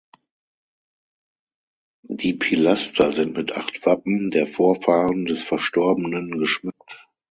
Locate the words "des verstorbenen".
5.25-6.39